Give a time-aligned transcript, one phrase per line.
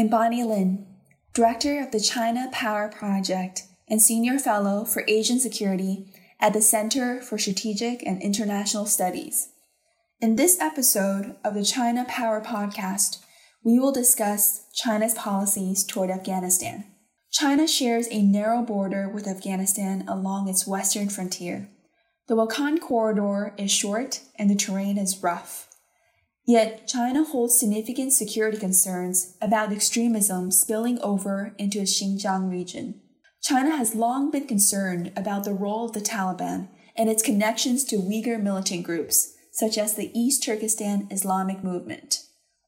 [0.00, 0.86] I'm Bonnie Lin,
[1.34, 6.06] Director of the China Power Project and Senior Fellow for Asian Security
[6.40, 9.50] at the Center for Strategic and International Studies.
[10.18, 13.18] In this episode of the China Power Podcast,
[13.62, 16.86] we will discuss China's policies toward Afghanistan.
[17.30, 21.68] China shares a narrow border with Afghanistan along its western frontier.
[22.26, 25.69] The Wakhan corridor is short and the terrain is rough.
[26.46, 33.00] Yet, China holds significant security concerns about extremism spilling over into the Xinjiang region.
[33.42, 37.96] China has long been concerned about the role of the Taliban and its connections to
[37.96, 42.24] Uyghur militant groups, such as the East Turkestan Islamic Movement,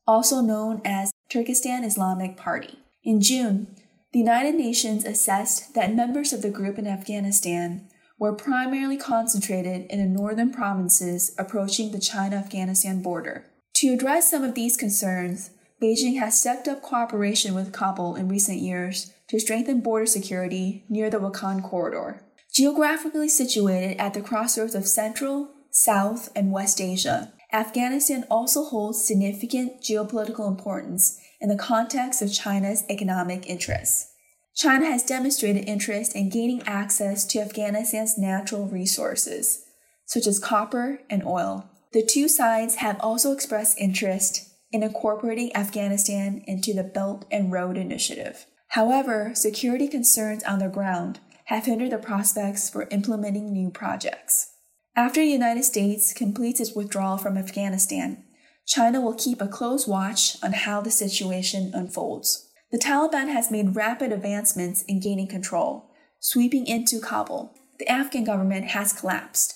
[0.06, 2.78] also known as Turkestan Islamic Party.
[3.04, 3.74] In June,
[4.12, 9.98] the United Nations assessed that members of the group in Afghanistan were primarily concentrated in
[9.98, 13.46] the northern provinces approaching the China Afghanistan border.
[13.82, 15.50] To address some of these concerns,
[15.82, 21.10] Beijing has stepped up cooperation with Kabul in recent years to strengthen border security near
[21.10, 22.22] the Wakhan corridor.
[22.54, 29.82] Geographically situated at the crossroads of Central, South, and West Asia, Afghanistan also holds significant
[29.82, 34.12] geopolitical importance in the context of China's economic interests.
[34.54, 39.64] China has demonstrated interest in gaining access to Afghanistan's natural resources,
[40.06, 46.42] such as copper and oil, the two sides have also expressed interest in incorporating Afghanistan
[46.46, 48.46] into the Belt and Road Initiative.
[48.68, 54.54] However, security concerns on the ground have hindered the prospects for implementing new projects.
[54.96, 58.24] After the United States completes its withdrawal from Afghanistan,
[58.66, 62.48] China will keep a close watch on how the situation unfolds.
[62.70, 65.90] The Taliban has made rapid advancements in gaining control,
[66.20, 67.54] sweeping into Kabul.
[67.78, 69.54] The Afghan government has collapsed,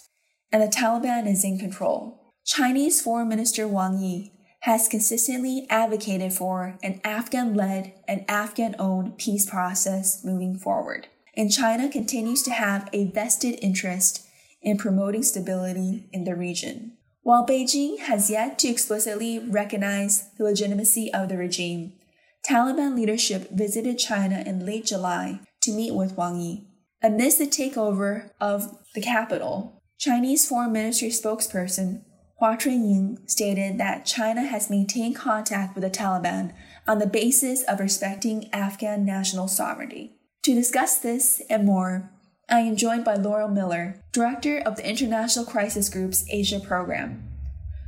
[0.52, 2.25] and the Taliban is in control.
[2.46, 9.18] Chinese Foreign Minister Wang Yi has consistently advocated for an Afghan led and Afghan owned
[9.18, 11.08] peace process moving forward.
[11.36, 14.24] And China continues to have a vested interest
[14.62, 16.92] in promoting stability in the region.
[17.22, 21.94] While Beijing has yet to explicitly recognize the legitimacy of the regime,
[22.48, 26.68] Taliban leadership visited China in late July to meet with Wang Yi.
[27.02, 32.04] Amidst the takeover of the capital, Chinese Foreign Ministry spokesperson
[32.38, 36.52] Hua Chunying stated that China has maintained contact with the Taliban
[36.86, 40.12] on the basis of respecting Afghan national sovereignty.
[40.42, 42.10] To discuss this and more,
[42.48, 47.26] I am joined by Laurel Miller, Director of the International Crisis Group's Asia Program.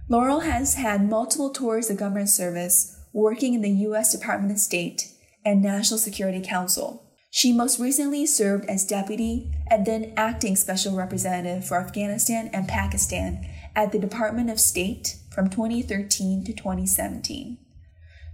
[0.09, 4.13] Laurel has had multiple tours of government service working in the U.S.
[4.13, 5.13] Department of State
[5.45, 7.05] and National Security Council.
[7.31, 13.47] She most recently served as deputy and then acting special representative for Afghanistan and Pakistan
[13.79, 17.59] at the Department of State from 2013 to 2017.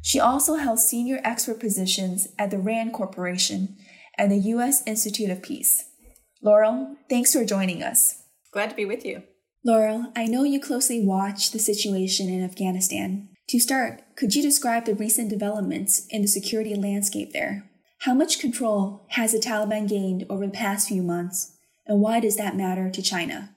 [0.00, 3.76] She also held senior expert positions at the RAND Corporation
[4.16, 4.82] and the U.S.
[4.86, 5.84] Institute of Peace.
[6.42, 8.22] Laurel, thanks for joining us.
[8.52, 9.22] Glad to be with you.
[9.62, 13.28] Laurel, I know you closely watch the situation in Afghanistan.
[13.48, 17.70] To start, could you describe the recent developments in the security landscape there?
[18.00, 21.54] How much control has the Taliban gained over the past few months,
[21.86, 23.53] and why does that matter to China?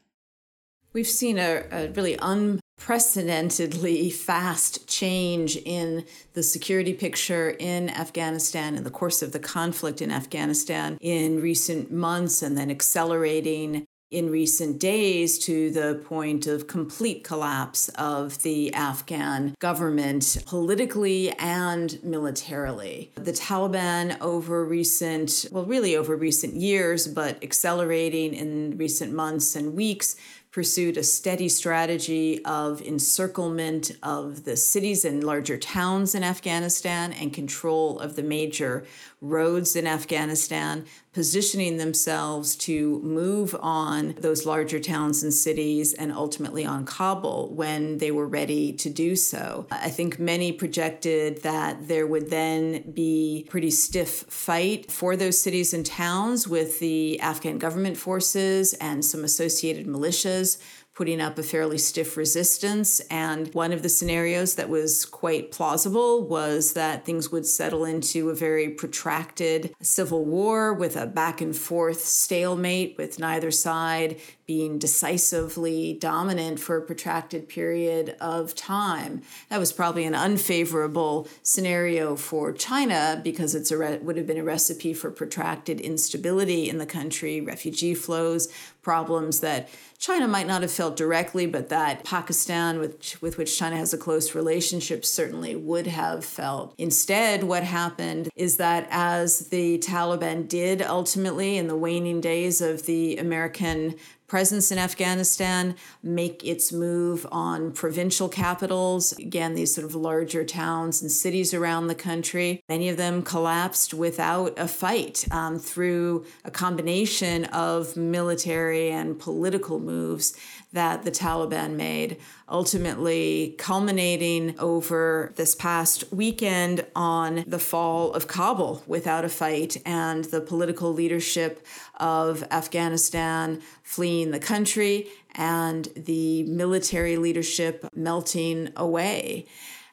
[0.94, 8.84] We've seen a, a really unprecedentedly fast change in the security picture in Afghanistan in
[8.84, 14.80] the course of the conflict in Afghanistan in recent months and then accelerating in recent
[14.80, 23.12] days to the point of complete collapse of the Afghan government politically and militarily.
[23.16, 29.76] The Taliban, over recent, well, really over recent years, but accelerating in recent months and
[29.76, 30.16] weeks,
[30.52, 37.34] pursued a steady strategy of encirclement of the cities and larger towns in Afghanistan and
[37.34, 38.86] control of the major
[39.22, 40.86] roads in Afghanistan,
[41.18, 47.98] positioning themselves to move on those larger towns and cities and ultimately on Kabul when
[47.98, 49.66] they were ready to do so.
[49.72, 55.74] I think many projected that there would then be pretty stiff fight for those cities
[55.74, 60.60] and towns with the Afghan government forces and some associated militias
[60.98, 63.00] putting up a fairly stiff resistance.
[63.12, 68.32] And one of the scenarios that was quite plausible was that things would settle into
[68.32, 74.80] a very protracted civil war with a back and forth stalemate, with neither side being
[74.80, 79.22] decisively dominant for a protracted period of time.
[79.50, 84.44] That was probably an unfavorable scenario for China because it re- would have been a
[84.44, 88.48] recipe for protracted instability in the country, refugee flows,
[88.82, 89.68] problems that
[90.00, 93.94] China might not have felt felt directly, but that Pakistan, with, with which China has
[93.94, 96.74] a close relationship, certainly would have felt.
[96.78, 102.86] Instead, what happened is that as the Taliban did ultimately in the waning days of
[102.86, 103.96] the American
[104.28, 105.74] presence in Afghanistan,
[106.04, 111.88] make its move on provincial capitals, again, these sort of larger towns and cities around
[111.88, 112.62] the country.
[112.68, 119.80] Many of them collapsed without a fight um, through a combination of military and political
[119.80, 120.38] moves
[120.78, 128.84] that the Taliban made, ultimately culminating over this past weekend on the fall of Kabul
[128.86, 131.66] without a fight and the political leadership
[132.00, 139.48] of Afghanistan fleeing the country and the military leadership melting away.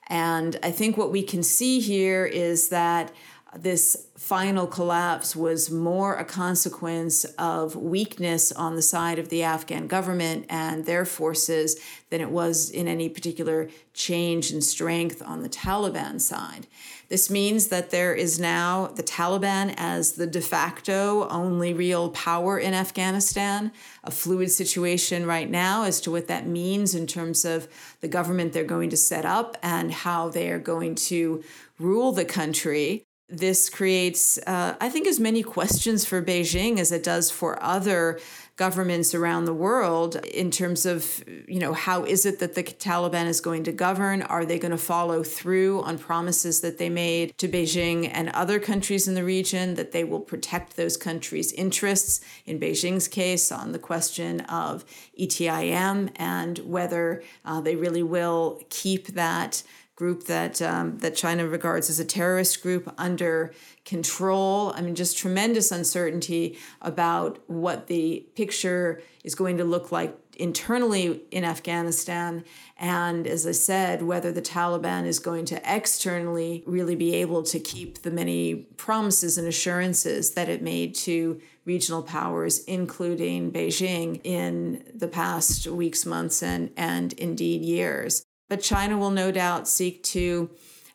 [0.08, 3.10] And I think what we can see here is that
[3.56, 9.86] this final collapse was more a consequence of weakness on the side of the Afghan
[9.86, 11.76] government and their forces
[12.10, 16.66] than it was in any particular change in strength on the Taliban side.
[17.08, 22.58] This means that there is now the Taliban as the de facto only real power
[22.58, 23.72] in Afghanistan,
[24.02, 27.68] a fluid situation right now as to what that means in terms of
[28.00, 31.44] the government they're going to set up and how they are going to
[31.78, 37.03] rule the country this creates, uh, I think, as many questions for Beijing as it
[37.03, 38.21] does for other
[38.56, 43.26] governments around the world in terms of, you know, how is it that the Taliban
[43.26, 44.23] is going to govern?
[44.23, 48.61] Are they going to follow through on promises that they made to Beijing and other
[48.61, 52.21] countries in the region that they will protect those countries' interests?
[52.47, 54.85] In Beijing's case, on the question of
[55.19, 59.65] ETIM and whether uh, they really will keep that
[59.96, 63.52] group that um, that China regards as a terrorist group under
[63.85, 64.73] control.
[64.75, 71.23] I mean, just tremendous uncertainty about what the picture is going to look like internally
[71.31, 72.44] in Afghanistan,
[72.76, 77.61] and as I said, whether the Taliban is going to externally really be able to
[77.61, 84.85] keep the many promises and assurances that it made to regional powers, including Beijing, in
[84.93, 88.25] the past weeks, months, and, and indeed years.
[88.49, 90.50] But China will no doubt seek to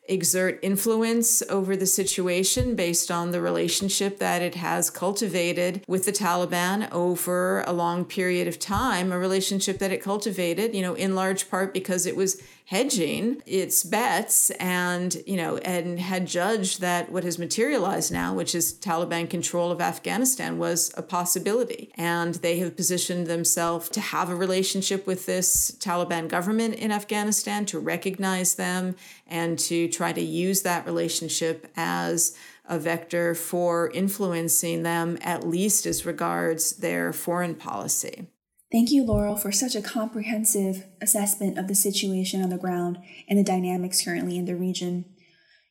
[0.09, 6.11] exert influence over the situation based on the relationship that it has cultivated with the
[6.11, 11.13] Taliban over a long period of time, a relationship that it cultivated, you know, in
[11.13, 17.11] large part because it was hedging its bets and you know and had judged that
[17.11, 22.59] what has materialized now which is Taliban control of Afghanistan was a possibility and they
[22.59, 28.53] have positioned themselves to have a relationship with this Taliban government in Afghanistan to recognize
[28.53, 28.95] them
[29.25, 32.37] and to try to use that relationship as
[32.67, 38.27] a vector for influencing them at least as regards their foreign policy.
[38.71, 43.39] Thank you, Laurel, for such a comprehensive assessment of the situation on the ground and
[43.39, 45.05] the dynamics currently in the region.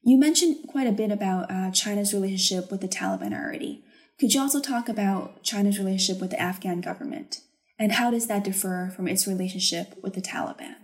[0.03, 3.85] You mentioned quite a bit about uh, China's relationship with the Taliban already.
[4.19, 7.41] Could you also talk about China's relationship with the Afghan government?
[7.79, 10.75] And how does that differ from its relationship with the Taliban?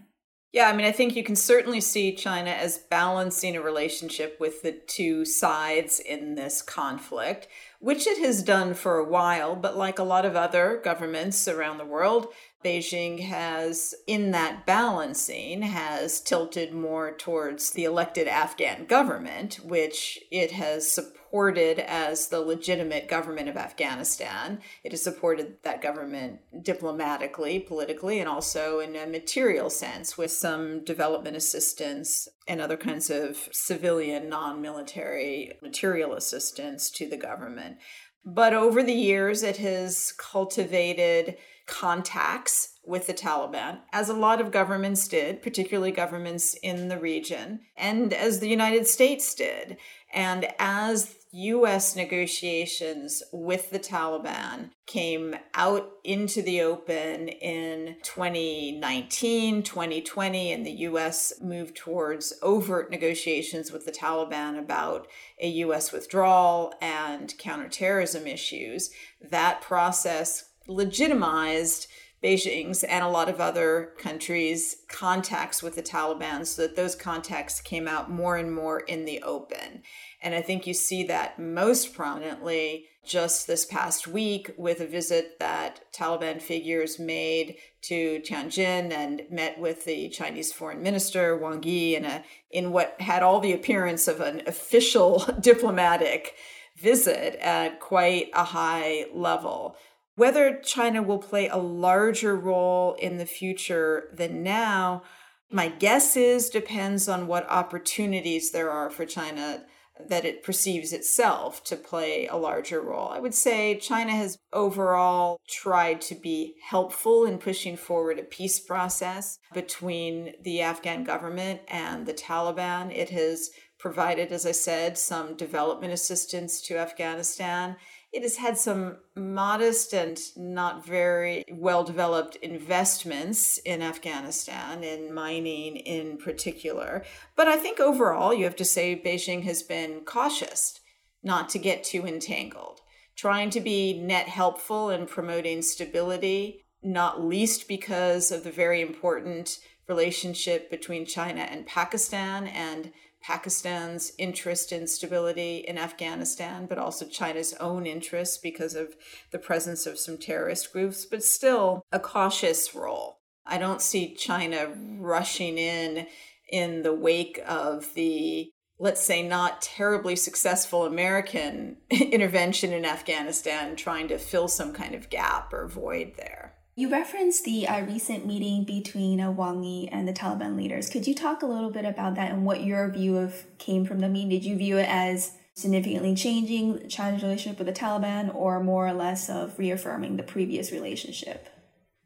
[0.52, 4.62] Yeah, I mean, I think you can certainly see China as balancing a relationship with
[4.62, 7.49] the two sides in this conflict,
[7.84, 9.54] which it has done for a while.
[9.54, 12.28] But like a lot of other governments around the world,
[12.64, 20.52] Beijing has, in that balancing, has tilted more towards the elected Afghan government, which it
[20.52, 24.61] has supported as the legitimate government of Afghanistan.
[24.83, 30.85] It has supported that government diplomatically, politically, and also in a material sense with some
[30.85, 37.76] development assistance and other kinds of civilian, non military material assistance to the government.
[38.25, 44.52] But over the years, it has cultivated contacts with the Taliban, as a lot of
[44.52, 49.78] governments did, particularly governments in the region, and as the United States did.
[50.12, 60.52] And as US negotiations with the Taliban came out into the open in 2019, 2020,
[60.52, 65.09] and the US moved towards overt negotiations with the Taliban about
[65.40, 68.90] a US withdrawal and counterterrorism issues.
[69.21, 71.88] That process legitimized
[72.25, 77.61] Beijing's and a lot of other countries' contacts with the Taliban so that those contacts
[77.61, 79.83] came out more and more in the open.
[80.23, 85.38] And I think you see that most prominently just this past week with a visit
[85.38, 91.97] that Taliban figures made to Tianjin and met with the Chinese foreign minister Wang Yi
[91.97, 96.35] in a in what had all the appearance of an official diplomatic
[96.76, 99.76] visit at quite a high level.
[100.16, 105.02] Whether China will play a larger role in the future than now,
[105.50, 109.64] my guess is depends on what opportunities there are for China
[110.09, 113.09] that it perceives itself to play a larger role.
[113.09, 118.59] I would say China has overall tried to be helpful in pushing forward a peace
[118.59, 122.92] process between the Afghan government and the Taliban.
[122.92, 127.76] It has provided, as I said, some development assistance to Afghanistan.
[128.14, 135.76] It has had some modest and not very well developed investments in Afghanistan, in mining
[135.78, 137.04] in particular.
[137.35, 140.78] But I think overall, you have to say Beijing has been cautious
[141.25, 142.83] not to get too entangled,
[143.16, 149.59] trying to be net helpful in promoting stability, not least because of the very important
[149.88, 152.92] relationship between China and Pakistan and
[153.26, 158.95] Pakistan's interest in stability in Afghanistan, but also China's own interests because of
[159.31, 163.21] the presence of some terrorist groups, but still a cautious role.
[163.47, 166.07] I don't see China rushing in
[166.50, 174.09] in the wake of the, let's say, not terribly successful American intervention in Afghanistan, trying
[174.09, 176.53] to fill some kind of gap or void there.
[176.76, 180.90] You referenced the uh, recent meeting between uh, Wang Yi and the Taliban leaders.
[180.90, 184.00] Could you talk a little bit about that and what your view of came from
[184.00, 184.31] the meeting?
[184.31, 188.93] Did you view it as significantly changing China's relationship with the Taliban or more or
[188.93, 191.49] less of reaffirming the previous relationship?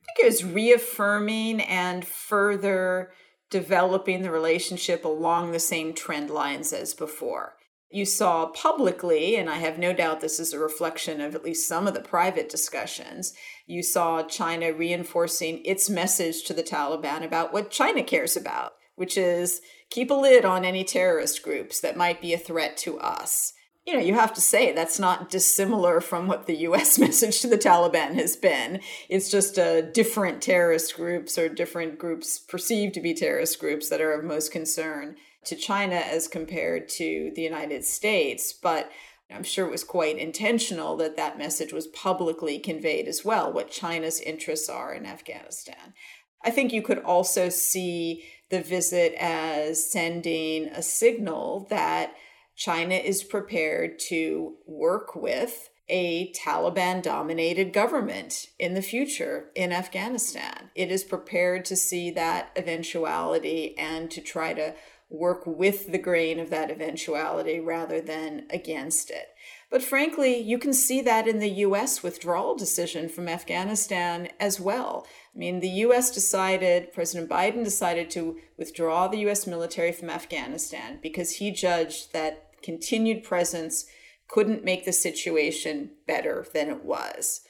[0.03, 3.11] I think it was reaffirming and further
[3.49, 7.55] developing the relationship along the same trend lines as before
[7.91, 11.67] you saw publicly, and I have no doubt this is a reflection of at least
[11.67, 13.33] some of the private discussions,
[13.67, 19.17] you saw China reinforcing its message to the Taliban about what China cares about, which
[19.17, 23.55] is keep a lid on any terrorist groups that might be a threat to us.
[23.87, 27.47] You know, you have to say that's not dissimilar from what the US message to
[27.47, 28.81] the Taliban has been.
[29.09, 34.03] It's just uh, different terrorist groups or different groups perceived to be terrorist groups that
[34.03, 38.53] are of most concern to China as compared to the United States.
[38.53, 38.91] But
[39.31, 43.71] I'm sure it was quite intentional that that message was publicly conveyed as well, what
[43.71, 45.95] China's interests are in Afghanistan.
[46.43, 52.15] I think you could also see the visit as sending a signal that
[52.57, 60.71] China is prepared to work with a Taliban dominated government in the future in Afghanistan.
[60.75, 64.75] It is prepared to see that eventuality and to try to
[65.11, 69.29] work with the grain of that eventuality rather than against it.
[69.71, 75.07] But frankly, you can see that in the US withdrawal decision from Afghanistan as well.
[75.35, 80.99] I mean, the US decided, President Biden decided to withdraw the US military from Afghanistan
[81.03, 83.87] because he judged that continued presence
[84.29, 87.41] couldn't make the situation better than it was.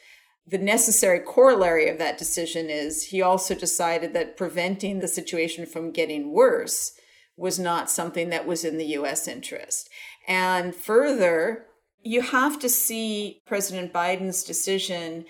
[0.47, 5.91] The necessary corollary of that decision is he also decided that preventing the situation from
[5.91, 6.98] getting worse
[7.39, 9.89] was not something that was in the US interest.
[10.27, 11.67] And further,
[12.03, 15.25] you have to see President Biden's decision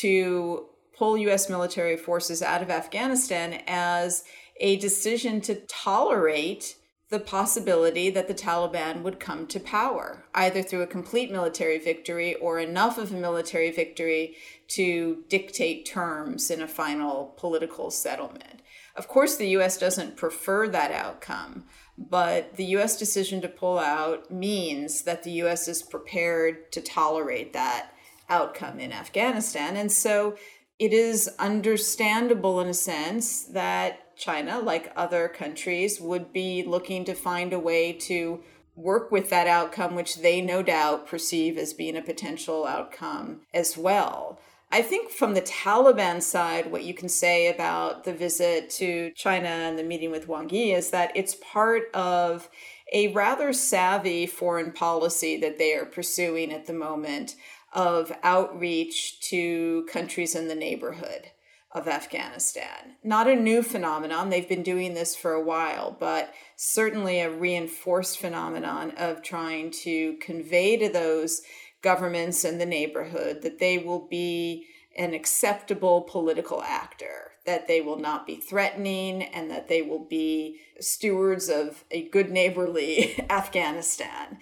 [0.00, 4.24] to pull US military forces out of Afghanistan as
[4.60, 6.76] a decision to tolerate
[7.10, 12.34] the possibility that the Taliban would come to power, either through a complete military victory
[12.34, 14.36] or enough of a military victory
[14.68, 18.60] to dictate terms in a final political settlement.
[18.98, 21.64] Of course, the US doesn't prefer that outcome,
[21.96, 27.52] but the US decision to pull out means that the US is prepared to tolerate
[27.52, 27.92] that
[28.28, 29.76] outcome in Afghanistan.
[29.76, 30.36] And so
[30.80, 37.14] it is understandable in a sense that China, like other countries, would be looking to
[37.14, 38.42] find a way to
[38.74, 43.76] work with that outcome, which they no doubt perceive as being a potential outcome as
[43.76, 44.40] well.
[44.70, 49.48] I think from the Taliban side, what you can say about the visit to China
[49.48, 52.50] and the meeting with Wang Yi is that it's part of
[52.92, 57.34] a rather savvy foreign policy that they are pursuing at the moment
[57.72, 61.30] of outreach to countries in the neighborhood
[61.72, 62.96] of Afghanistan.
[63.04, 68.18] Not a new phenomenon, they've been doing this for a while, but certainly a reinforced
[68.18, 71.42] phenomenon of trying to convey to those
[71.82, 74.66] governments and the neighborhood that they will be
[74.96, 80.60] an acceptable political actor, that they will not be threatening, and that they will be
[80.80, 84.38] stewards of a good neighborly Afghanistan.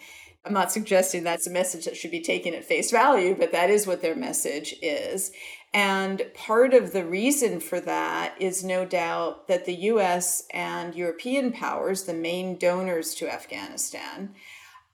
[0.47, 3.69] I'm not suggesting that's a message that should be taken at face value, but that
[3.69, 5.33] is what their message is.
[5.75, 11.53] And part of the reason for that is no doubt that the US and European
[11.53, 14.35] powers, the main donors to Afghanistan,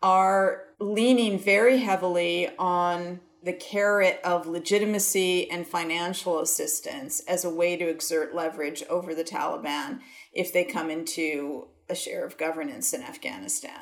[0.02, 7.76] are leaning very heavily on the carrot of legitimacy and financial assistance as a way
[7.76, 10.00] to exert leverage over the Taliban
[10.32, 13.80] if they come into a share of governance in Afghanistan.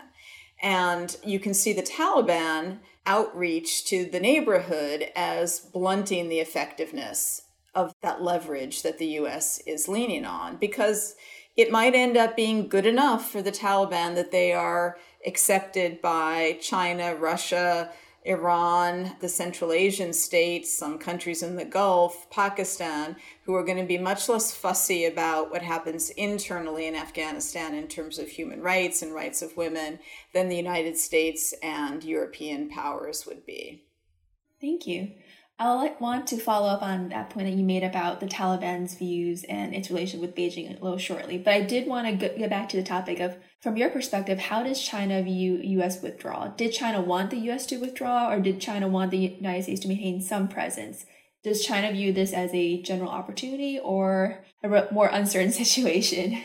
[0.62, 7.42] And you can see the Taliban outreach to the neighborhood as blunting the effectiveness
[7.74, 11.14] of that leverage that the US is leaning on because
[11.56, 14.96] it might end up being good enough for the Taliban that they are
[15.26, 17.90] accepted by China, Russia,
[18.24, 23.86] Iran, the Central Asian states, some countries in the Gulf, Pakistan, who are going to
[23.86, 29.00] be much less fussy about what happens internally in Afghanistan in terms of human rights
[29.00, 30.00] and rights of women
[30.34, 33.84] than the United States and European powers would be.
[34.60, 35.12] Thank you.
[35.60, 39.44] I want to follow up on that point that you made about the Taliban's views
[39.44, 41.36] and its relation with Beijing a little shortly.
[41.36, 44.62] But I did want to get back to the topic of, from your perspective, how
[44.62, 46.02] does China view U.S.
[46.02, 46.54] withdrawal?
[46.56, 47.66] Did China want the U.S.
[47.66, 51.04] to withdraw, or did China want the United States to maintain some presence?
[51.44, 56.40] Does China view this as a general opportunity or a more uncertain situation?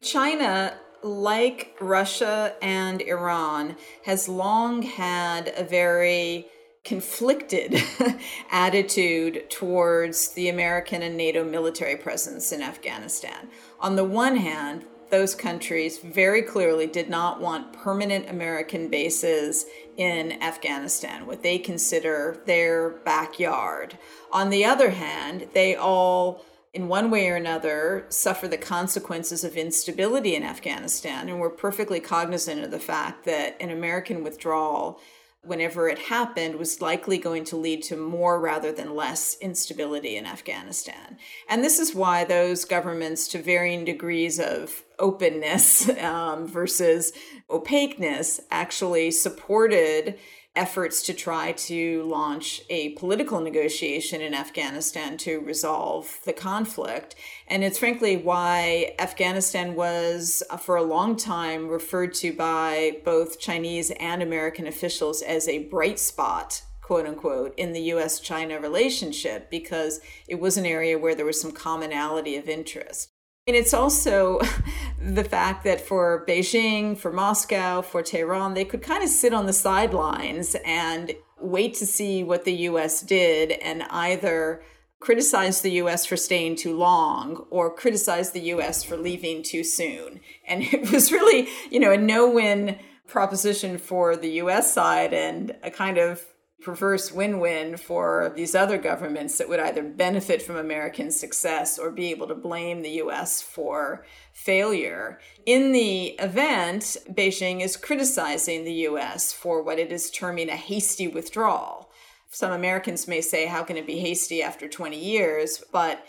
[0.00, 6.46] China like Russia and Iran, has long had a very
[6.84, 7.82] conflicted
[8.50, 13.48] attitude towards the American and NATO military presence in Afghanistan.
[13.80, 20.42] On the one hand, those countries very clearly did not want permanent American bases in
[20.42, 23.96] Afghanistan, what they consider their backyard.
[24.32, 29.56] On the other hand, they all, in one way or another, suffer the consequences of
[29.56, 35.00] instability in Afghanistan and were perfectly cognizant of the fact that an American withdrawal
[35.46, 40.26] whenever it happened was likely going to lead to more rather than less instability in
[40.26, 41.18] Afghanistan.
[41.48, 47.12] And this is why those governments, to varying degrees of openness um, versus
[47.50, 50.18] opaqueness, actually supported
[50.56, 57.14] efforts to try to launch a political negotiation in Afghanistan to resolve the conflict.
[57.48, 63.40] And it's frankly why Afghanistan was, uh, for a long time, referred to by both
[63.40, 69.50] Chinese and American officials as a bright spot quote unquote, in the US China relationship
[69.50, 73.13] because it was an area where there was some commonality of interest.
[73.46, 74.40] And it's also
[75.00, 79.46] the fact that for Beijing, for Moscow, for Tehran, they could kind of sit on
[79.46, 84.62] the sidelines and wait to see what the US did and either
[85.00, 90.20] criticize the US for staying too long or criticize the US for leaving too soon.
[90.46, 95.54] And it was really, you know, a no win proposition for the US side and
[95.62, 96.24] a kind of
[96.64, 101.90] perverse win win for these other governments that would either benefit from American success or
[101.90, 105.20] be able to blame the US for failure.
[105.44, 111.06] In the event, Beijing is criticizing the US for what it is terming a hasty
[111.06, 111.90] withdrawal.
[112.30, 115.62] Some Americans may say, how can it be hasty after 20 years?
[115.70, 116.04] But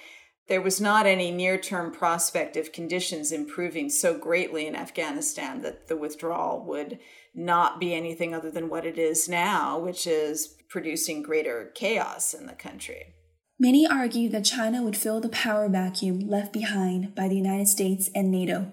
[0.48, 5.88] there was not any near term prospect of conditions improving so greatly in Afghanistan that
[5.88, 7.00] the withdrawal would
[7.36, 12.46] not be anything other than what it is now, which is producing greater chaos in
[12.46, 13.14] the country.
[13.60, 18.10] Many argue that China would fill the power vacuum left behind by the United States
[18.14, 18.72] and NATO.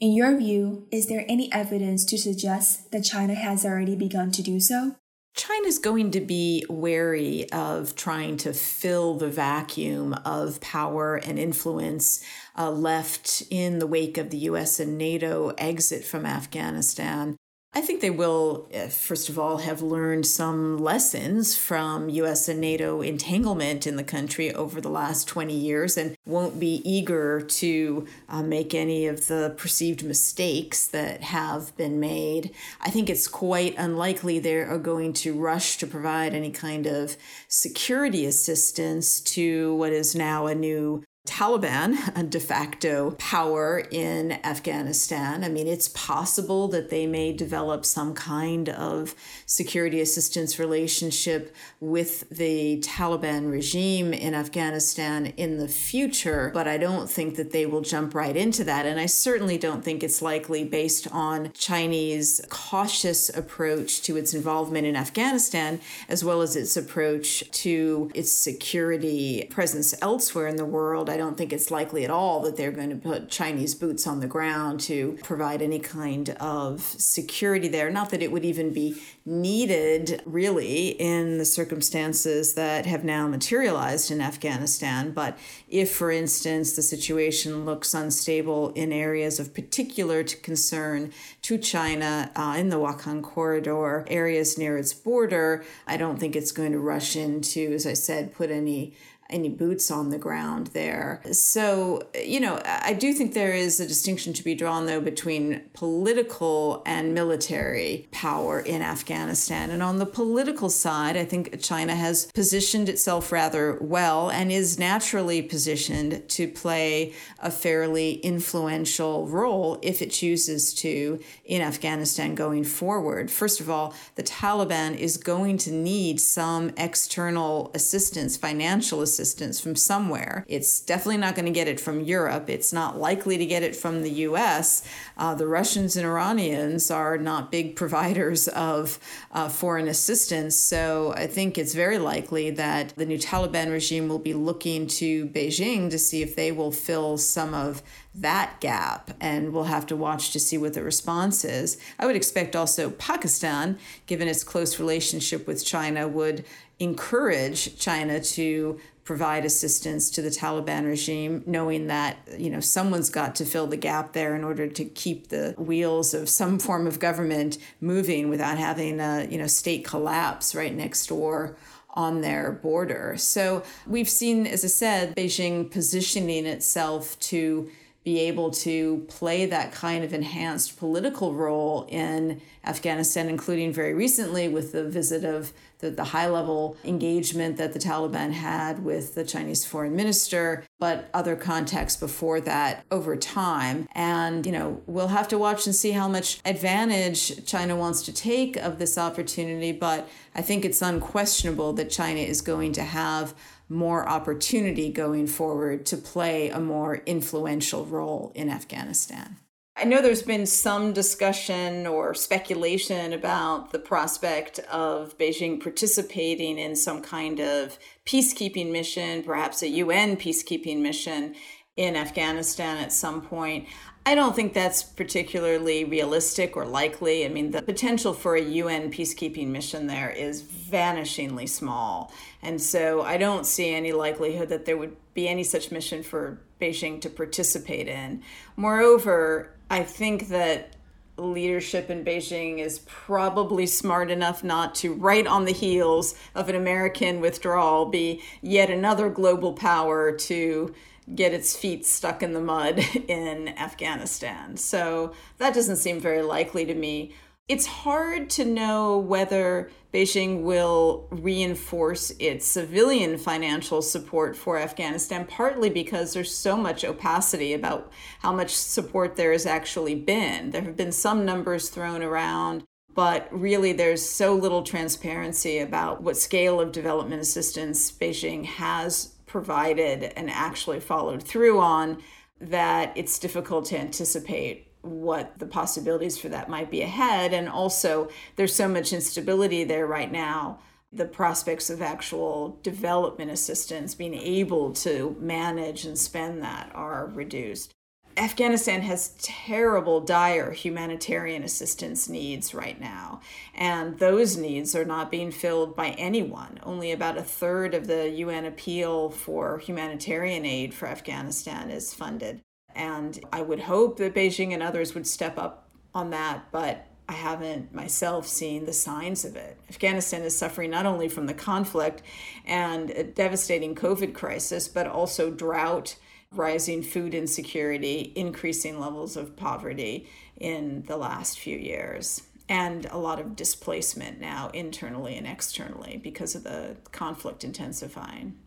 [0.00, 4.42] In your view, is there any evidence to suggest that China has already begun to
[4.42, 4.94] do so?
[5.34, 12.24] China's going to be wary of trying to fill the vacuum of power and influence
[12.56, 17.36] uh, left in the wake of the US and NATO exit from Afghanistan.
[17.74, 22.60] I think they will, uh, first of all, have learned some lessons from US and
[22.60, 28.06] NATO entanglement in the country over the last 20 years and won't be eager to
[28.30, 32.52] uh, make any of the perceived mistakes that have been made.
[32.80, 37.18] I think it's quite unlikely they are going to rush to provide any kind of
[37.48, 45.44] security assistance to what is now a new Taliban, a de facto power in Afghanistan.
[45.44, 49.14] I mean, it's possible that they may develop some kind of
[49.44, 57.10] security assistance relationship with the Taliban regime in Afghanistan in the future, but I don't
[57.10, 58.86] think that they will jump right into that.
[58.86, 64.86] And I certainly don't think it's likely based on Chinese cautious approach to its involvement
[64.86, 71.10] in Afghanistan, as well as its approach to its security presence elsewhere in the world.
[71.10, 74.20] I don't think it's likely at all that they're going to put Chinese boots on
[74.20, 77.90] the ground to provide any kind of security there.
[77.90, 84.10] Not that it would even be needed, really, in the circumstances that have now materialized
[84.10, 85.12] in Afghanistan.
[85.12, 85.36] But
[85.68, 92.54] if, for instance, the situation looks unstable in areas of particular concern to China uh,
[92.56, 97.16] in the Wakhan corridor, areas near its border, I don't think it's going to rush
[97.16, 98.94] into, as I said, put any
[99.30, 101.20] any boots on the ground there.
[101.32, 105.62] So, you know, I do think there is a distinction to be drawn, though, between
[105.74, 109.70] political and military power in Afghanistan.
[109.70, 114.78] And on the political side, I think China has positioned itself rather well and is
[114.78, 122.64] naturally positioned to play a fairly influential role if it chooses to in Afghanistan going
[122.64, 123.30] forward.
[123.30, 129.58] First of all, the Taliban is going to need some external assistance, financial assistance assistance
[129.58, 130.44] from somewhere.
[130.46, 132.48] It's definitely not going to get it from Europe.
[132.48, 134.84] It's not likely to get it from the US.
[135.16, 139.00] Uh, the Russians and Iranians are not big providers of
[139.32, 140.54] uh, foreign assistance.
[140.54, 145.26] So I think it's very likely that the new Taliban regime will be looking to
[145.26, 147.82] Beijing to see if they will fill some of
[148.14, 151.78] that gap and we'll have to watch to see what the response is.
[151.98, 156.44] I would expect also Pakistan, given its close relationship with China, would
[156.80, 158.78] encourage China to
[159.08, 163.76] provide assistance to the Taliban regime, knowing that you know someone's got to fill the
[163.78, 168.58] gap there in order to keep the wheels of some form of government moving without
[168.58, 171.56] having a you know state collapse right next door
[171.94, 173.14] on their border.
[173.16, 177.70] So we've seen, as I said, Beijing positioning itself to
[178.04, 184.48] be able to play that kind of enhanced political role in Afghanistan, including very recently
[184.48, 189.24] with the visit of the, the high level engagement that the Taliban had with the
[189.24, 193.86] Chinese foreign minister, but other contexts before that over time.
[193.92, 198.12] And, you know, we'll have to watch and see how much advantage China wants to
[198.12, 199.72] take of this opportunity.
[199.72, 203.34] But I think it's unquestionable that China is going to have
[203.68, 209.36] more opportunity going forward to play a more influential role in Afghanistan.
[209.80, 216.74] I know there's been some discussion or speculation about the prospect of Beijing participating in
[216.74, 221.36] some kind of peacekeeping mission, perhaps a UN peacekeeping mission
[221.76, 223.68] in Afghanistan at some point.
[224.04, 227.24] I don't think that's particularly realistic or likely.
[227.24, 232.12] I mean, the potential for a UN peacekeeping mission there is vanishingly small.
[232.42, 236.40] And so I don't see any likelihood that there would be any such mission for
[236.60, 238.22] Beijing to participate in.
[238.56, 240.76] Moreover, I think that
[241.16, 246.54] leadership in Beijing is probably smart enough not to, right on the heels of an
[246.54, 250.74] American withdrawal, be yet another global power to
[251.14, 254.56] get its feet stuck in the mud in Afghanistan.
[254.56, 257.14] So that doesn't seem very likely to me.
[257.48, 265.70] It's hard to know whether Beijing will reinforce its civilian financial support for Afghanistan, partly
[265.70, 270.50] because there's so much opacity about how much support there has actually been.
[270.50, 276.18] There have been some numbers thrown around, but really there's so little transparency about what
[276.18, 282.02] scale of development assistance Beijing has provided and actually followed through on
[282.42, 287.32] that it's difficult to anticipate what the possibilities for that might be ahead.
[287.32, 290.58] And also, there's so much instability there right now.
[290.92, 297.74] The prospects of actual development assistance, being able to manage and spend that, are reduced.
[298.18, 303.20] Afghanistan has terrible, dire humanitarian assistance needs right now,
[303.54, 306.58] and those needs are not being filled by anyone.
[306.64, 312.42] Only about a third of the UN appeal for humanitarian aid for Afghanistan is funded.
[312.78, 317.12] And I would hope that Beijing and others would step up on that, but I
[317.12, 319.58] haven't myself seen the signs of it.
[319.68, 322.02] Afghanistan is suffering not only from the conflict
[322.46, 325.96] and a devastating COVID crisis, but also drought
[326.30, 333.18] rising food insecurity, increasing levels of poverty in the last few years, and a lot
[333.18, 338.38] of displacement now internally and externally because of the conflict intensifying.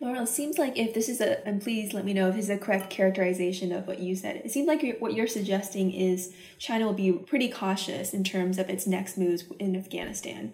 [0.00, 2.44] Laurel, it seems like if this is a, and please let me know if this
[2.44, 4.36] is a correct characterization of what you said.
[4.44, 8.70] It seems like what you're suggesting is China will be pretty cautious in terms of
[8.70, 10.52] its next moves in Afghanistan.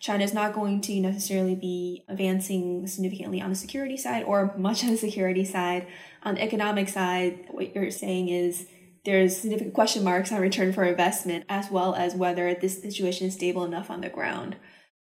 [0.00, 4.82] China is not going to necessarily be advancing significantly on the security side or much
[4.82, 5.86] on the security side.
[6.22, 8.66] On the economic side, what you're saying is
[9.04, 13.34] there's significant question marks on return for investment, as well as whether this situation is
[13.34, 14.56] stable enough on the ground.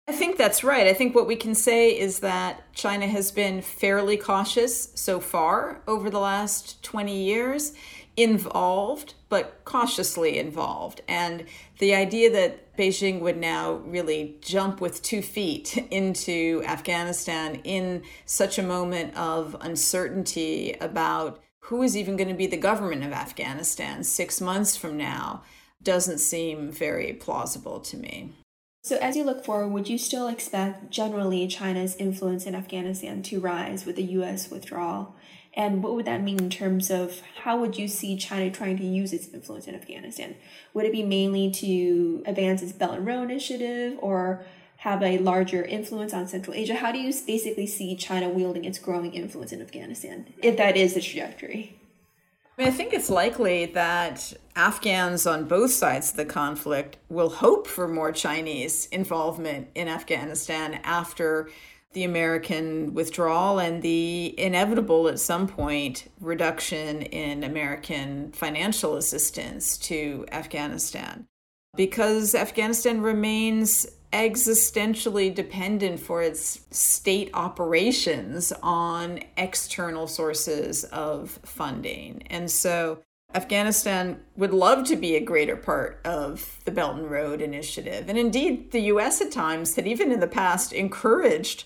[0.09, 0.87] I think that's right.
[0.87, 5.81] I think what we can say is that China has been fairly cautious so far
[5.85, 7.73] over the last 20 years,
[8.15, 11.01] involved, but cautiously involved.
[11.09, 11.45] And
[11.79, 18.57] the idea that Beijing would now really jump with two feet into Afghanistan in such
[18.57, 24.05] a moment of uncertainty about who is even going to be the government of Afghanistan
[24.05, 25.43] six months from now
[25.83, 28.33] doesn't seem very plausible to me.
[28.87, 33.41] So, as you look forward, would you still expect generally China's influence in Afghanistan to
[33.41, 34.49] rise with the U.S.
[34.49, 35.13] withdrawal?
[35.53, 38.85] And what would that mean in terms of how would you see China trying to
[38.85, 40.35] use its influence in Afghanistan?
[40.73, 44.45] Would it be mainly to advance its Belt and Road Initiative or
[44.77, 46.75] have a larger influence on Central Asia?
[46.75, 50.93] How do you basically see China wielding its growing influence in Afghanistan, if that is
[50.93, 51.76] the trajectory?
[52.57, 57.29] I, mean, I think it's likely that Afghans on both sides of the conflict will
[57.29, 61.49] hope for more Chinese involvement in Afghanistan after
[61.93, 70.25] the American withdrawal and the inevitable, at some point, reduction in American financial assistance to
[70.31, 71.27] Afghanistan.
[71.75, 82.23] Because Afghanistan remains existentially dependent for its state operations on external sources of funding.
[82.29, 82.99] And so
[83.33, 88.07] Afghanistan would love to be a greater part of the Belt and Road Initiative.
[88.07, 91.65] And indeed, the US at times had even in the past encouraged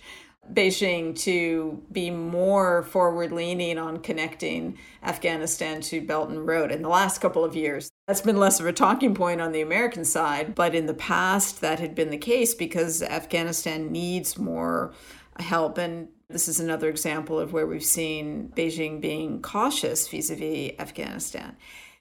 [0.52, 6.90] Beijing to be more forward leaning on connecting Afghanistan to Belt and Road in the
[6.90, 7.90] last couple of years.
[8.08, 11.62] That's been less of a talking point on the American side, but in the past,
[11.62, 14.94] that had been the case because Afghanistan needs more
[15.40, 15.78] help.
[15.78, 20.72] And this is another example of where we've seen Beijing being cautious vis a vis
[20.80, 21.56] Afghanistan.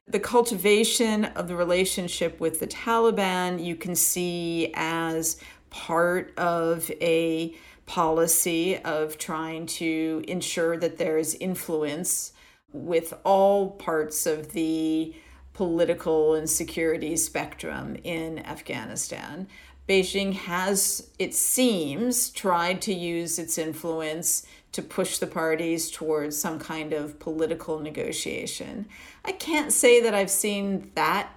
[0.08, 5.36] The cultivation of the relationship with the Taliban, you can see as
[5.70, 7.54] part of a
[7.90, 12.32] policy of trying to ensure that there is influence
[12.72, 15.12] with all parts of the
[15.54, 19.48] political and security spectrum in Afghanistan.
[19.88, 26.60] Beijing has, it seems, tried to use its influence to push the parties towards some
[26.60, 28.86] kind of political negotiation.
[29.24, 31.28] I can't say that I've seen that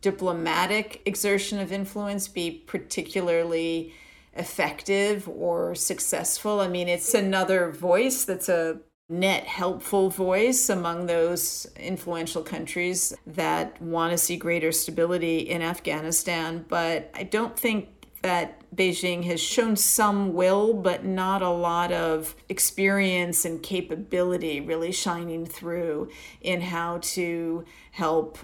[0.00, 3.92] diplomatic exertion of influence be particularly
[4.38, 6.60] effective or successful.
[6.60, 13.80] I mean, it's another voice that's a net helpful voice among those influential countries that
[13.80, 16.64] want to see greater stability in Afghanistan.
[16.68, 17.88] But I don't think
[18.22, 24.92] that Beijing has shown some will, but not a lot of experience and capability really
[24.92, 28.38] shining through in how to help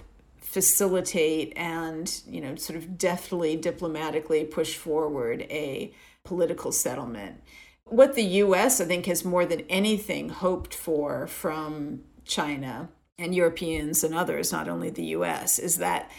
[0.45, 7.41] facilitate and you know sort of deftly diplomatically push forward a political settlement.
[7.85, 14.03] What the US I think has more than anything hoped for from China and Europeans
[14.03, 16.11] and others not only the US is that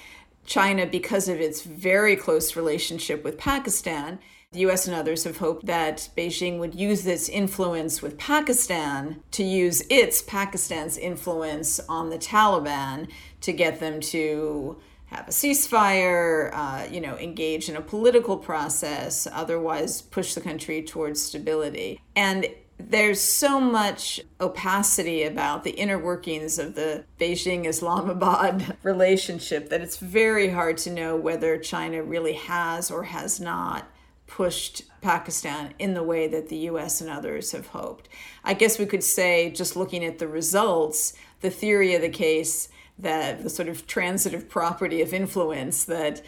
[0.44, 4.18] China because of its very close relationship with Pakistan
[4.52, 9.42] the US and others have hoped that Beijing would use this influence with Pakistan to
[9.44, 13.08] use its Pakistan's influence on the Taliban
[13.46, 19.28] to get them to have a ceasefire, uh, you know, engage in a political process,
[19.30, 22.00] otherwise push the country towards stability.
[22.16, 29.80] And there's so much opacity about the inner workings of the Beijing Islamabad relationship that
[29.80, 33.88] it's very hard to know whether China really has or has not
[34.26, 38.08] pushed Pakistan in the way that the US and others have hoped.
[38.42, 42.68] I guess we could say, just looking at the results, the theory of the case
[42.98, 46.22] that the sort of transitive property of influence that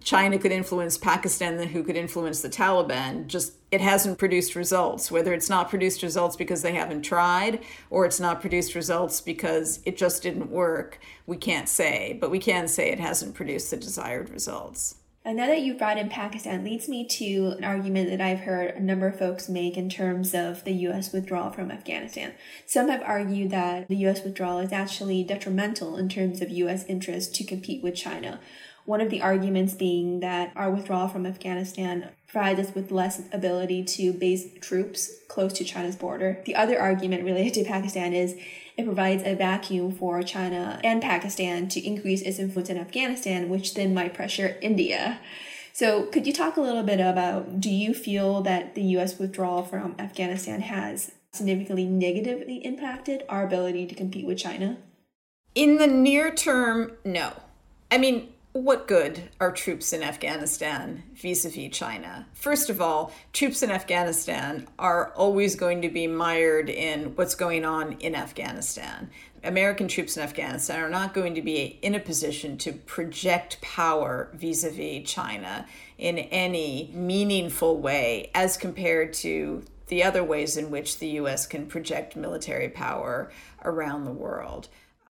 [0.00, 5.10] China could influence Pakistan, who could influence the Taliban, just it hasn't produced results.
[5.10, 9.80] Whether it's not produced results because they haven't tried, or it's not produced results because
[9.84, 12.16] it just didn't work, we can't say.
[12.18, 14.96] But we can say it hasn't produced the desired results.
[15.30, 18.80] Now that you've brought in Pakistan leads me to an argument that I've heard a
[18.80, 21.12] number of folks make in terms of the U.S.
[21.12, 22.32] withdrawal from Afghanistan.
[22.64, 24.24] Some have argued that the U.S.
[24.24, 26.86] withdrawal is actually detrimental in terms of U.S.
[26.86, 28.40] interest to compete with China.
[28.86, 33.84] One of the arguments being that our withdrawal from Afghanistan provides us with less ability
[33.84, 36.40] to base troops close to China's border.
[36.46, 38.34] The other argument related to Pakistan is
[38.78, 43.74] it provides a vacuum for China and Pakistan to increase its influence in Afghanistan, which
[43.74, 45.18] then might pressure India.
[45.72, 49.64] So, could you talk a little bit about do you feel that the US withdrawal
[49.64, 54.78] from Afghanistan has significantly negatively impacted our ability to compete with China?
[55.56, 57.32] In the near term, no.
[57.90, 62.26] I mean, what good are troops in Afghanistan vis a vis China?
[62.32, 67.64] First of all, troops in Afghanistan are always going to be mired in what's going
[67.64, 69.10] on in Afghanistan.
[69.44, 74.28] American troops in Afghanistan are not going to be in a position to project power
[74.34, 75.64] vis a vis China
[75.96, 81.66] in any meaningful way as compared to the other ways in which the US can
[81.66, 83.30] project military power
[83.64, 84.68] around the world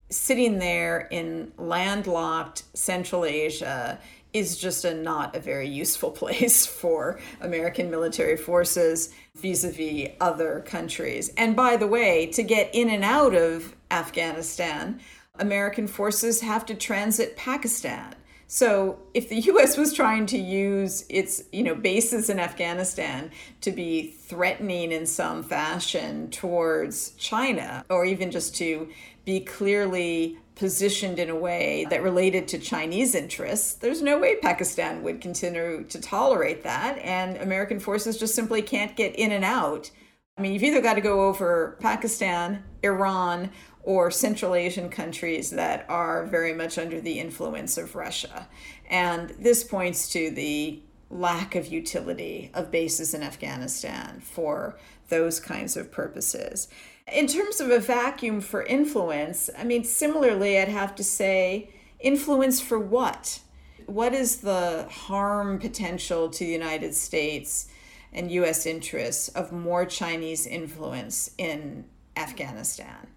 [0.10, 4.00] sitting there in landlocked Central Asia
[4.34, 11.30] is just a not a very useful place for American military forces vis-a-vis other countries.
[11.38, 15.00] And by the way, to get in and out of Afghanistan,
[15.40, 18.16] American forces have to transit Pakistan.
[18.48, 23.72] So if the US was trying to use its, you know, bases in Afghanistan to
[23.72, 28.90] be threatening in some fashion towards China or even just to
[29.26, 35.04] be clearly positioned in a way that related to Chinese interests, there's no way Pakistan
[35.04, 36.98] would continue to tolerate that.
[37.00, 39.92] And American forces just simply can't get in and out.
[40.38, 43.52] I mean, you've either got to go over Pakistan, Iran,
[43.84, 48.48] or Central Asian countries that are very much under the influence of Russia.
[48.90, 54.78] And this points to the lack of utility of bases in Afghanistan for
[55.10, 56.68] those kinds of purposes.
[57.12, 62.60] In terms of a vacuum for influence, I mean, similarly, I'd have to say influence
[62.60, 63.42] for what?
[63.86, 67.68] What is the harm potential to the United States
[68.12, 71.86] and US interests of more Chinese influence in
[72.18, 73.08] Afghanistan?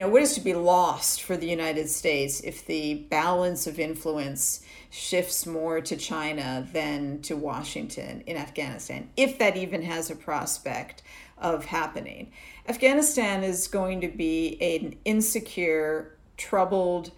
[0.00, 4.60] Now, what is to be lost for the United States if the balance of influence
[4.90, 11.02] shifts more to China than to Washington in Afghanistan, if that even has a prospect
[11.42, 12.32] of happening?
[12.68, 17.10] Afghanistan is going to be an insecure, troubled,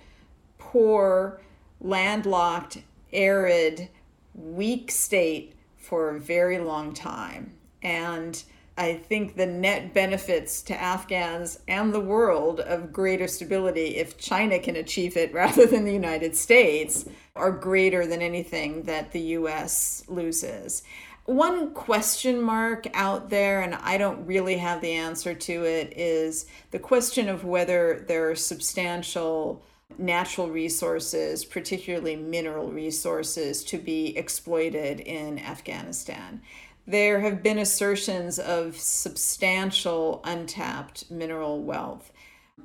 [0.59, 1.41] poor,
[1.81, 2.79] landlocked,
[3.13, 3.89] arid,
[4.35, 7.53] weak state for a very long time.
[7.83, 8.43] And
[8.77, 14.59] I think the net benefits to Afghans and the world of greater stability, if China
[14.59, 17.05] can achieve it rather than the United States,
[17.37, 20.83] are greater than anything that the US loses.
[21.27, 26.45] One question mark out there, and I don't really have the answer to it, is
[26.71, 29.63] the question of whether there are substantial
[29.97, 36.43] natural resources, particularly mineral resources, to be exploited in Afghanistan.
[36.87, 42.13] There have been assertions of substantial untapped mineral wealth.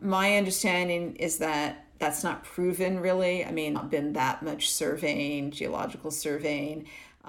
[0.02, 3.46] My understanding is that that's not proven really.
[3.46, 6.88] I mean, not been that much surveying, geological surveying.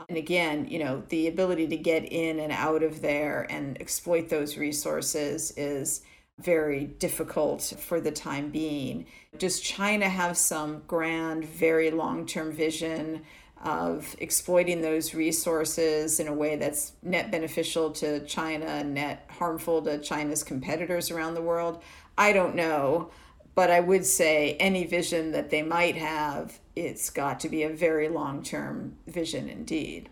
[0.08, 4.28] And again, you know, the ability to get in and out of there and exploit
[4.28, 6.02] those resources is
[6.40, 9.06] very difficult for the time being.
[9.38, 13.22] Does China have some grand, very long term vision
[13.62, 19.98] of exploiting those resources in a way that's net beneficial to China net harmful to
[19.98, 21.82] China's competitors around the world?
[22.16, 23.10] I don't know.
[23.54, 27.68] But I would say any vision that they might have, it's got to be a
[27.68, 30.08] very long term vision indeed.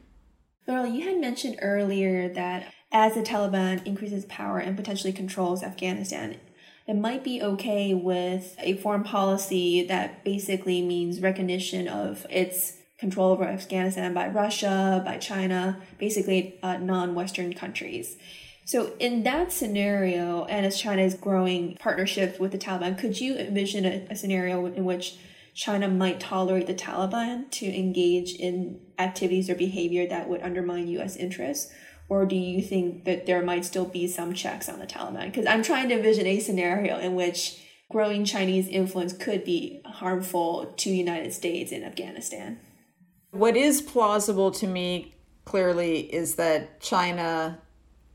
[0.66, 6.37] Laurel, you had mentioned earlier that as the Taliban increases power and potentially controls Afghanistan,
[6.87, 13.33] it might be okay with a foreign policy that basically means recognition of its control
[13.33, 18.16] over Afghanistan by Russia, by China, basically uh, non Western countries.
[18.68, 23.35] So, in that scenario, and as China is growing partnership with the Taliban, could you
[23.35, 25.16] envision a, a scenario in which
[25.54, 31.16] China might tolerate the Taliban to engage in activities or behavior that would undermine U.S.
[31.16, 31.72] interests?
[32.11, 35.24] Or do you think that there might still be some checks on the Taliban?
[35.33, 40.74] Because I'm trying to envision a scenario in which growing Chinese influence could be harmful
[40.76, 42.61] to United States in Afghanistan.
[43.31, 45.14] What is plausible to me
[45.46, 47.62] clearly is that China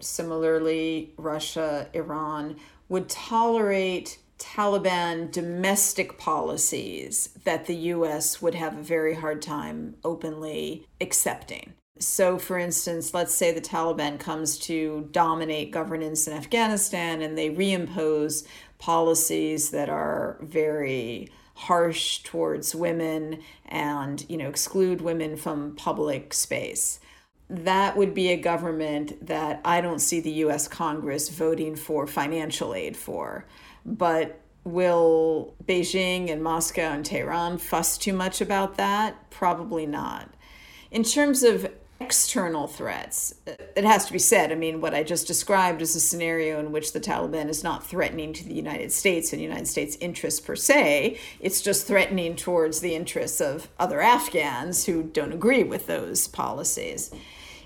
[0.03, 2.57] similarly Russia, Iran,
[2.89, 10.85] would tolerate Taliban domestic policies that the US would have a very hard time openly
[10.99, 11.73] accepting.
[11.99, 17.49] So, for instance, let's say the Taliban comes to dominate governance in Afghanistan and they
[17.49, 18.45] reimpose
[18.79, 26.99] policies that are very harsh towards women and you know exclude women from public space
[27.49, 32.73] that would be a government that I don't see the US Congress voting for financial
[32.73, 33.45] aid for.
[33.85, 39.29] But will Beijing and Moscow and Tehran fuss too much about that?
[39.29, 40.29] Probably not.
[40.89, 41.71] In terms of
[42.03, 43.33] external threats.
[43.47, 44.51] Uh, it has to be said.
[44.51, 47.87] I mean, what I just described is a scenario in which the Taliban is not
[47.87, 51.17] threatening to the United States and United States interests per se.
[51.39, 57.11] It's just threatening towards the interests of other Afghans who don't agree with those policies.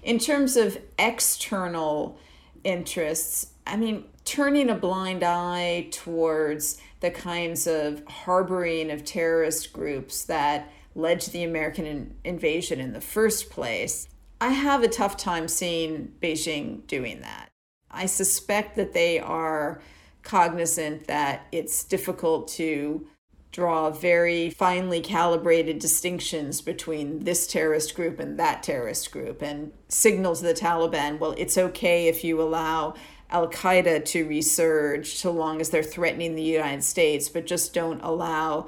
[0.04, 2.20] In terms of external
[2.64, 10.24] interests, I mean, turning a blind eye towards the kinds of harboring of terrorist groups
[10.26, 14.08] that led to the American invasion in the first place
[14.40, 17.50] I have a tough time seeing Beijing doing that.
[17.90, 19.82] I suspect that they are
[20.22, 23.08] cognizant that it's difficult to
[23.52, 30.36] draw very finely calibrated distinctions between this terrorist group and that terrorist group and signal
[30.36, 32.94] to the Taliban, well, it's okay if you allow
[33.32, 38.02] Al Qaeda to resurge so long as they're threatening the United States, but just don't
[38.02, 38.68] allow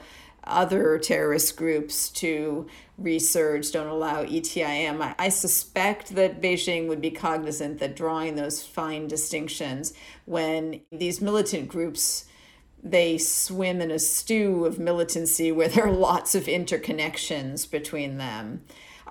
[0.49, 2.67] other terrorist groups to
[3.01, 5.01] resurge, don't allow ETIM.
[5.01, 9.93] I, I, suspect that Beijing would be cognizant that drawing those fine distinctions
[10.25, 12.25] when these militant groups
[12.81, 18.61] they swim in a stew of militancy where there are lots of interconnections between them.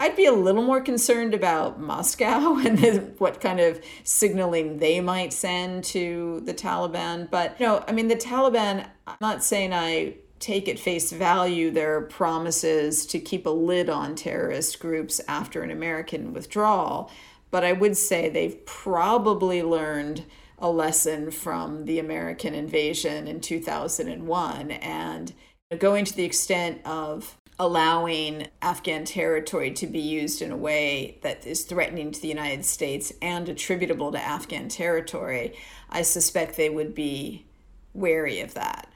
[0.01, 5.33] I'd be a little more concerned about Moscow and what kind of signaling they might
[5.33, 7.29] send to the Taliban.
[7.31, 11.71] But, you know, I mean, the Taliban, I'm not saying I take at face value
[11.71, 17.11] their promises to keep a lid on terrorist groups after an American withdrawal,
[17.51, 20.25] but I would say they've probably learned
[20.59, 25.33] a lesson from the American invasion in 2001 and
[25.79, 31.45] going to the extent of allowing Afghan territory to be used in a way that
[31.47, 35.57] is threatening to the United States and attributable to Afghan territory,
[35.91, 37.47] I suspect they would be
[37.95, 38.89] wary of that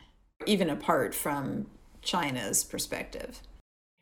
[0.46, 1.66] even apart from
[2.02, 3.40] China's perspective.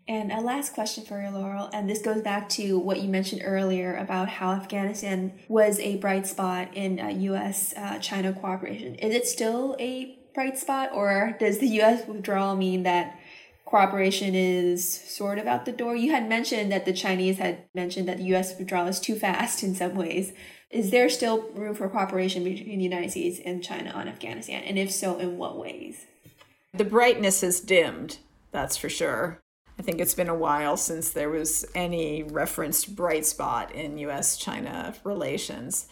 [0.08, 3.42] And a last question for you, Laurel, and this goes back to what you mentioned
[3.44, 7.72] earlier about how Afghanistan was a bright spot in uh, U.S.
[7.76, 8.96] Uh, China cooperation.
[8.96, 12.08] Is it still a bright spot, or does the U.S.
[12.08, 13.20] withdrawal mean that
[13.64, 15.94] cooperation is sort of out the door?
[15.94, 18.58] You had mentioned that the Chinese had mentioned that the U.S.
[18.58, 20.32] withdrawal is too fast in some ways.
[20.70, 24.64] Is there still room for cooperation between the United States and China on Afghanistan?
[24.64, 26.06] And if so, in what ways?
[26.72, 28.18] The brightness has dimmed,
[28.52, 29.40] that's for sure.
[29.78, 34.36] I think it's been a while since there was any referenced bright spot in US
[34.36, 35.88] China relations.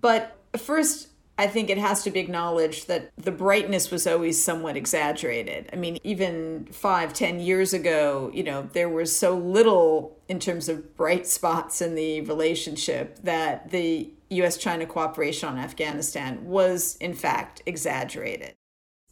[0.00, 1.08] But first,
[1.38, 5.70] I think it has to be acknowledged that the brightness was always somewhat exaggerated.
[5.72, 10.68] I mean, even five, ten years ago, you know, there was so little in terms
[10.68, 17.14] of bright spots in the relationship that the US China cooperation on Afghanistan was, in
[17.14, 18.54] fact, exaggerated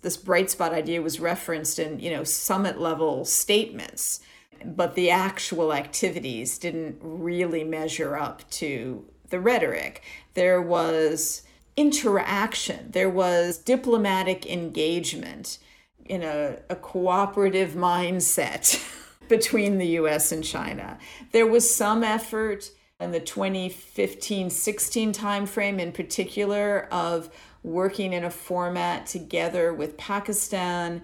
[0.03, 4.21] this bright spot idea was referenced in you know summit level statements
[4.65, 10.03] but the actual activities didn't really measure up to the rhetoric.
[10.35, 11.43] There was
[11.77, 12.91] interaction.
[12.91, 15.59] There was diplomatic engagement
[16.05, 18.83] in a, a cooperative mindset
[19.29, 20.99] between the us and china.
[21.33, 27.31] There was some effort in the 2015 16 timeframe in particular of
[27.69, 31.03] working in a format together with Pakistan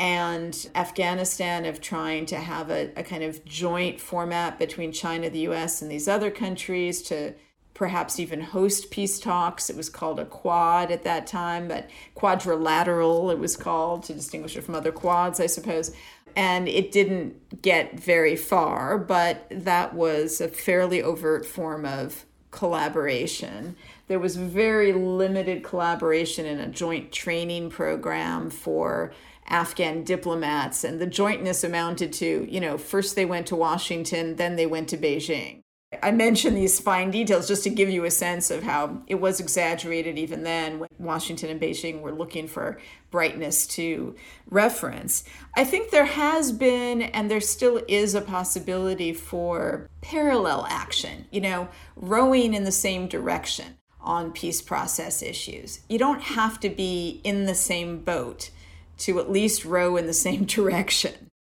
[0.00, 5.40] and Afghanistan of trying to have a, a kind of joint format between China, the
[5.40, 7.34] US, and these other countries to
[7.74, 9.68] perhaps even host peace talks.
[9.68, 14.56] It was called a quad at that time, but quadrilateral it was called to distinguish
[14.56, 15.94] it from other quads, I suppose.
[16.34, 23.76] And it didn't get very far, but that was a fairly overt form of collaboration.
[24.08, 29.12] There was very limited collaboration in a joint training program for
[29.48, 34.54] Afghan diplomats, and the jointness amounted to, you know, first they went to Washington, then
[34.54, 35.62] they went to Beijing.
[36.02, 39.40] I mention these fine details just to give you a sense of how it was
[39.40, 42.78] exaggerated even then when Washington and Beijing were looking for
[43.10, 44.14] brightness to
[44.50, 45.24] reference.
[45.56, 51.40] I think there has been and there still is a possibility for parallel action, you
[51.40, 53.76] know, rowing in the same direction
[54.06, 55.80] on peace process issues.
[55.88, 58.50] You don't have to be in the same boat
[58.98, 61.12] to at least row in the same direction.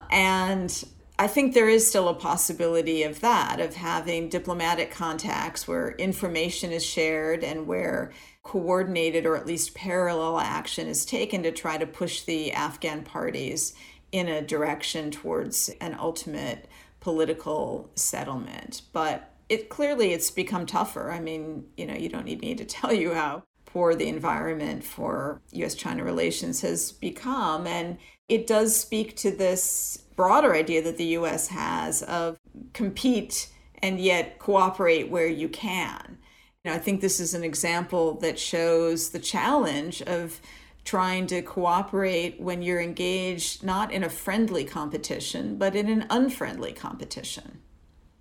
[0.10, 0.84] And
[1.20, 6.72] I think there is still a possibility of that, of having diplomatic contacts where information
[6.72, 8.12] is shared and where
[8.44, 13.74] coordinated or at least parallel action is taken to try to push the Afghan parties
[14.12, 16.70] in a direction towards an ultimate
[17.00, 18.84] political settlement.
[18.94, 21.12] But it clearly it's become tougher.
[21.12, 24.84] I mean, you know, you don't need me to tell you how poor the environment
[24.84, 27.98] for US China relations has become and
[28.30, 32.38] it does speak to this broader idea that the US has of
[32.74, 33.50] compete
[33.82, 36.18] and yet cooperate where you can.
[36.64, 40.42] You know, I think this is an example that shows the challenge of
[40.84, 46.72] trying to cooperate when you're engaged not in a friendly competition, but in an unfriendly
[46.72, 47.60] competition.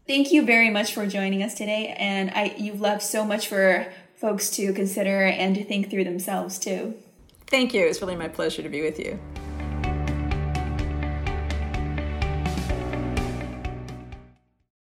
[0.06, 1.94] Thank you very much for joining us today.
[1.98, 6.58] And I, you've left so much for folks to consider and to think through themselves,
[6.60, 6.94] too.
[7.48, 7.84] Thank you.
[7.84, 9.18] It's really my pleasure to be with you.